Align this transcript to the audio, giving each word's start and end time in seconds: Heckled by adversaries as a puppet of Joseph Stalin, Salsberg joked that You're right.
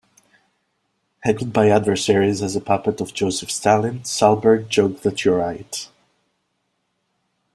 Heckled 1.19 1.53
by 1.53 1.69
adversaries 1.69 2.41
as 2.41 2.55
a 2.55 2.59
puppet 2.59 3.01
of 3.01 3.13
Joseph 3.13 3.51
Stalin, 3.51 3.99
Salsberg 3.99 4.67
joked 4.67 5.03
that 5.03 5.23
You're 5.23 5.37
right. 5.37 5.87